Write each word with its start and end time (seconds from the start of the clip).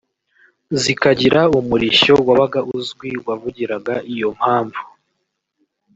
zikagira 0.81 1.41
umurishyo 1.59 2.13
wabaga 2.27 2.59
uzwi 2.77 3.09
wavugiraga 3.25 3.93
iyo 4.13 4.29
mpamvu 4.37 4.83